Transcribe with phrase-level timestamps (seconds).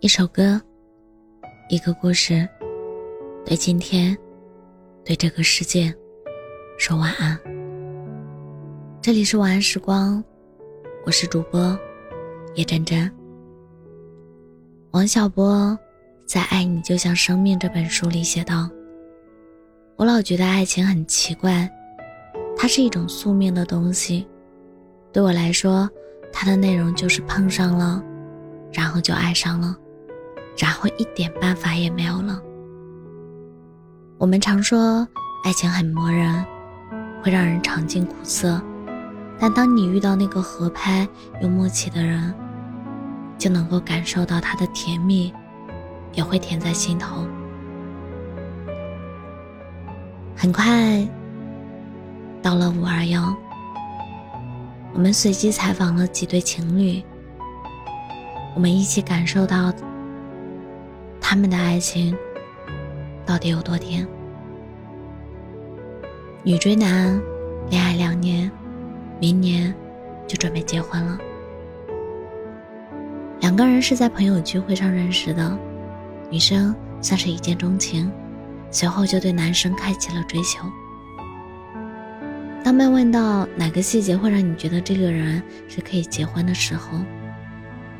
[0.00, 0.58] 一首歌，
[1.68, 2.48] 一个故事，
[3.44, 4.16] 对今天，
[5.04, 5.94] 对这个世界，
[6.78, 7.38] 说晚安。
[9.02, 10.24] 这里是晚安时光，
[11.04, 11.78] 我是主播
[12.54, 13.14] 叶真真。
[14.92, 15.78] 王小波
[16.26, 18.70] 在《爱你就像生命》这本书里写道
[19.96, 21.70] ：“我老觉得爱情很奇怪，
[22.56, 24.26] 它是一种宿命的东西。
[25.12, 25.86] 对我来说，
[26.32, 28.02] 它的内容就是碰上了，
[28.72, 29.76] 然后就爱上了。”
[30.58, 32.40] 然后一点办法也没有了。
[34.18, 35.06] 我们常说
[35.44, 36.44] 爱情很磨人，
[37.22, 38.60] 会让人尝尽苦涩，
[39.38, 41.08] 但当你遇到那个合拍
[41.40, 42.34] 又默契的人，
[43.38, 45.32] 就能够感受到他的甜蜜，
[46.12, 47.26] 也会甜在心头。
[50.36, 51.08] 很快
[52.42, 53.34] 到了五二幺，
[54.92, 57.02] 我们随机采访了几对情侣，
[58.54, 59.72] 我们一起感受到。
[61.30, 62.12] 他们的爱情
[63.24, 64.04] 到底有多甜？
[66.42, 67.22] 女追男，
[67.70, 68.50] 恋爱两年，
[69.20, 69.72] 明年
[70.26, 71.16] 就准备结婚了。
[73.38, 75.56] 两个人是在朋友聚会上认识的，
[76.32, 78.10] 女生算是一见钟情，
[78.72, 80.68] 随后就对男生开启了追求。
[82.64, 86.98] 当被问到哪个细节会让你觉得这个人是可以结婚的时候，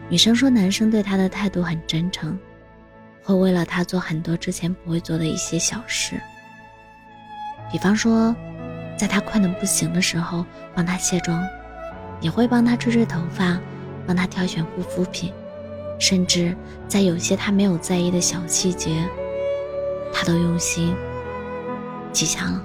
[0.08, 2.36] 女生说男生对她的态度很真诚。
[3.22, 6.20] 会为了他做很多之前不会做的一些小事，
[7.70, 8.34] 比方说，
[8.96, 11.46] 在他困得不行的时候帮他卸妆，
[12.20, 13.58] 也会帮他吹吹头发，
[14.06, 15.32] 帮他挑选护肤品，
[15.98, 16.56] 甚至
[16.88, 19.06] 在有些他没有在意的小细节，
[20.12, 20.94] 他都用心
[22.12, 22.62] 记下了。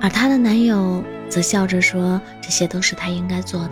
[0.00, 3.70] 而她的男友则笑着说：“这些都是他应该做的。”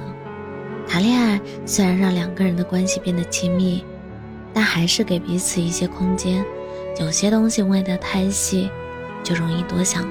[0.91, 3.85] 谈恋爱虽然让两个人的关系变得亲密，
[4.53, 6.45] 但还是给彼此一些空间。
[6.99, 8.69] 有些东西问得太细，
[9.23, 10.05] 就容易多想，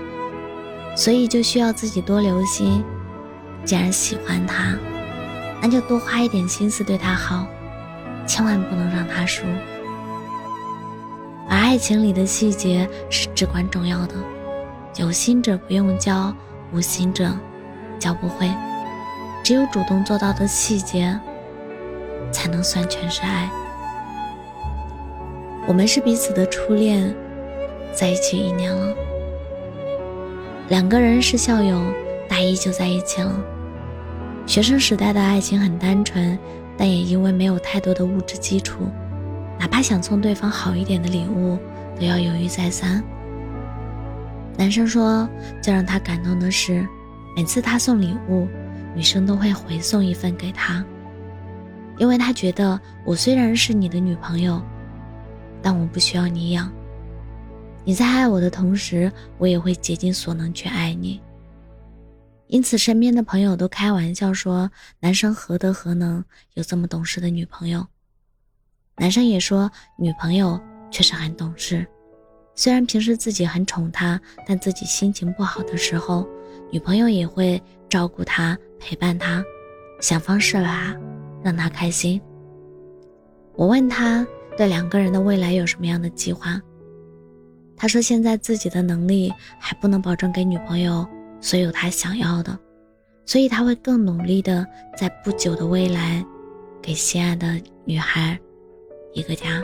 [0.96, 2.82] 所以就需要自己多留心。
[3.66, 4.74] 既然喜欢他，
[5.62, 7.46] 那就多花一点心思对他好，
[8.26, 9.44] 千万不能让他输。
[11.50, 14.16] 而爱情里的细节是至关重要的，
[14.96, 16.34] 有心者不用教，
[16.72, 17.30] 无心者
[18.00, 18.50] 教不会。
[19.50, 21.20] 只有主动做到的细节，
[22.32, 23.50] 才能算全是爱。
[25.66, 27.12] 我们是彼此的初恋，
[27.92, 28.96] 在一起一年了。
[30.68, 31.82] 两个人是校友，
[32.28, 33.44] 大一就在一起了。
[34.46, 36.38] 学生时代的爱情很单纯，
[36.78, 38.84] 但也因为没有太多的物质基础，
[39.60, 41.58] 哪怕想送对方好一点的礼物，
[42.00, 43.04] 都要犹豫再三。
[44.56, 45.28] 男生说，
[45.60, 46.88] 最让他感动的是，
[47.36, 48.48] 每次他送礼物。
[48.96, 50.84] 女生都会回送一份给他，
[51.98, 54.62] 因为他觉得我虽然是你的女朋友，
[55.62, 56.72] 但我不需要你养。
[57.86, 61.22] 你在爱我的同时，我也会竭尽所能去爱你。
[62.48, 64.70] 因此，身边的朋友都开玩笑说，
[65.00, 66.24] 男生何德何能
[66.56, 67.86] 有这么懂事的女朋友？
[68.98, 70.60] 男生也说，女朋友
[70.92, 71.86] 确实很懂事，
[72.56, 76.28] 虽然平时自己很宠她，但自己心情不好的时候，
[76.72, 78.58] 女朋友也会照顾他。
[78.82, 79.44] 陪伴他，
[80.00, 80.96] 想方设法
[81.44, 82.20] 让他开心。
[83.56, 84.26] 我问他
[84.56, 86.62] 对两个人的未来有什么样的计划，
[87.76, 91.06] 他说现在自己的能力还不能保证给女朋友
[91.42, 92.58] 所有他想要的，
[93.26, 94.66] 所以他会更努力的
[94.98, 96.26] 在不久的未来
[96.82, 98.40] 给心爱的女孩
[99.12, 99.62] 一个家。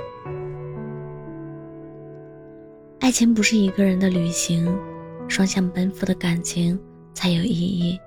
[2.99, 4.77] 爱情不是一个人的旅行，
[5.29, 6.77] 双向奔赴的感情
[7.15, 7.99] 才有意义。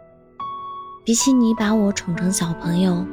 [1.05, 3.05] 比起你把我宠成小朋友，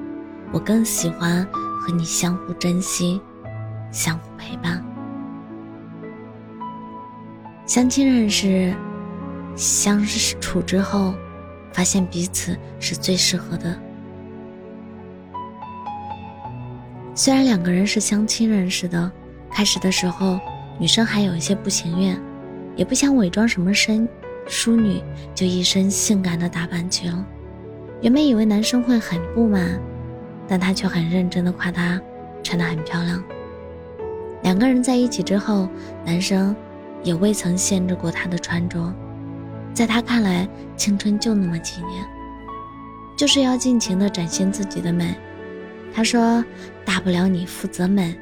[0.52, 1.44] 我更喜欢
[1.80, 3.20] 和你相互珍惜，
[3.90, 4.86] 相互陪伴。
[7.66, 8.76] 相亲认识，
[9.56, 11.16] 相处之后，
[11.72, 13.76] 发现彼此是最适合的。
[17.16, 19.10] 虽然两个人是相亲认识的，
[19.50, 20.38] 开始的时候
[20.78, 22.22] 女生还有一些不情愿，
[22.76, 24.06] 也不想伪装什么身
[24.48, 25.02] 淑女，
[25.34, 27.26] 就一身性感的打扮去了。
[28.02, 29.80] 原本以为男生会很不满，
[30.48, 32.00] 但他却很认真的夸她
[32.44, 33.24] 穿得很漂亮。
[34.44, 35.68] 两个人在一起之后，
[36.06, 36.56] 男生
[37.04, 38.94] 也未曾限制过她的穿着，
[39.74, 42.06] 在他看来，青春就那么几年，
[43.18, 45.16] 就是要尽情的展现自己的美。
[45.94, 46.44] 他说
[46.86, 48.16] ：“大不了你负责美，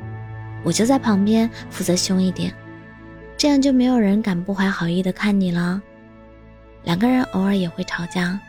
[0.63, 2.53] 我就在旁边负责凶一点，
[3.35, 5.81] 这样就没有人敢不怀好意的看你了。”
[6.83, 8.39] 两个人偶尔也会吵架。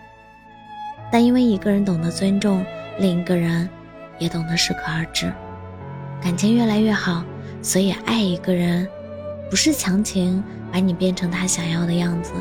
[1.13, 2.65] 但因为一个人懂得尊重，
[2.99, 3.69] 另一个人
[4.19, 5.33] 也懂得适可而止。
[6.21, 7.23] 感情越来越好，
[7.63, 8.89] 所以爱一个人，
[9.49, 10.43] 不是强行
[10.73, 12.33] 把你变成他想要的样子，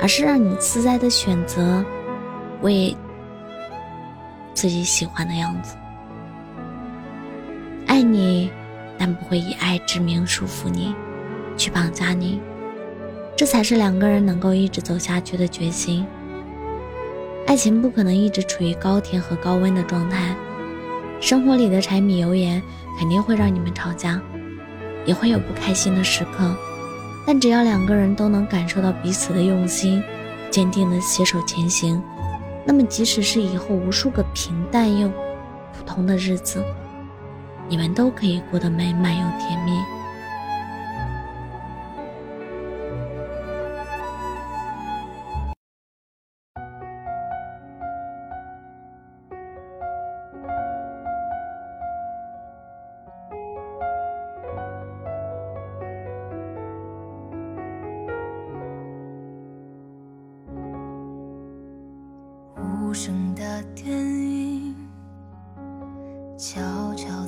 [0.00, 1.84] 而是让你自在的选择，
[2.60, 2.96] 为
[4.52, 5.74] 自己喜欢的样子。
[7.86, 8.50] 爱你，
[8.96, 10.94] 但不会以爱之名束缚你，
[11.56, 12.40] 去绑架你。
[13.36, 16.06] 这才是两个人能够一直走下去的决心。
[17.46, 20.34] 爱情不可能一直处于高甜和高温的状态，
[21.20, 22.62] 生活里的柴米油盐
[22.98, 24.20] 肯定会让你们吵架，
[25.04, 26.56] 也会有不开心的时刻。
[27.26, 30.02] 但只要两个人都能感受到彼此的用心，
[30.50, 32.00] 坚定的携手前行，
[32.64, 36.62] 那么即使是以后无数个平淡又普通的日子，
[37.68, 39.72] 你们都可以过得美满又甜蜜。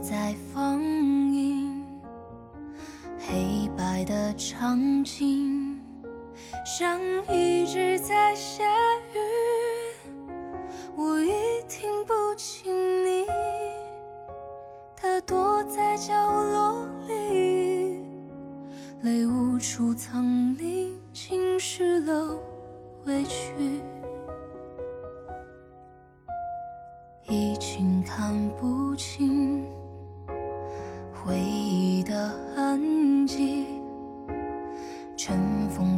[0.08, 0.80] 在放
[1.32, 1.84] 映，
[3.18, 5.80] 黑白的场景，
[6.64, 8.62] 像一直在下
[9.12, 9.18] 雨。
[10.94, 11.32] 我已
[11.68, 12.72] 听不清
[13.04, 13.26] 你，
[14.94, 18.00] 他躲在角落里，
[19.02, 20.22] 泪无处藏
[20.56, 22.38] 匿，浸湿了
[23.06, 23.80] 委屈。
[27.28, 29.35] 已经看不清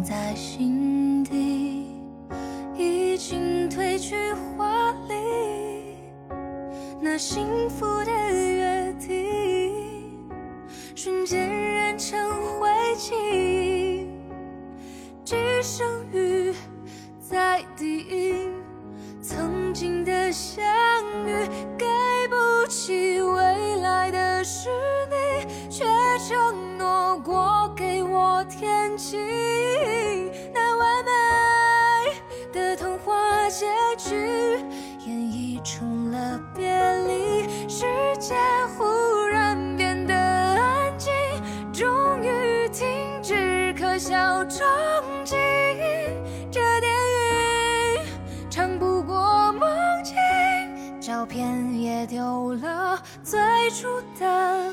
[0.08, 1.84] 在心底，
[2.74, 4.16] 已经褪去
[4.56, 5.98] 华丽。
[6.98, 10.26] 那幸福的约定，
[10.94, 12.18] 瞬间燃成
[12.58, 14.06] 灰烬，
[15.26, 16.54] 只剩雨
[17.20, 18.54] 在低吟。
[19.20, 20.64] 曾经的相
[21.26, 21.46] 遇，
[21.76, 21.84] 给
[22.30, 24.70] 不起未来的是
[25.10, 25.84] 你，却
[26.26, 29.18] 承诺过给我天晴。
[44.58, 45.36] 憧憬。
[46.50, 48.02] 这电影
[48.50, 49.68] 唱不过梦
[50.02, 50.16] 境，
[51.00, 53.38] 照片也丢了最
[53.70, 53.86] 初
[54.18, 54.72] 的